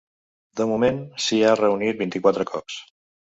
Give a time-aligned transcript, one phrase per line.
[0.59, 2.81] De moment, s’hi ha reunit vint-i-quatre cops.